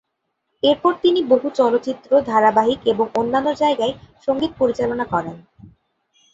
এরপর 0.63 0.93
তিনি 1.01 1.19
বহু 1.23 1.47
চলচ্চিত্র, 1.55 2.09
ধারাবাহিক 2.21 2.79
এবং 2.85 3.05
অন্যান্য 3.15 3.49
জায়গায় 3.53 3.93
সংগীত 4.27 4.51
পরিচালনা 4.59 5.05
করেন। 5.05 5.37